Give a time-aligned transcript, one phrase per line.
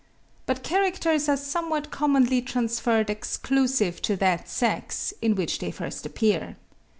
[0.47, 6.55] But characters are somewhat commonly transferred exclusively to that sex, in which they first appear.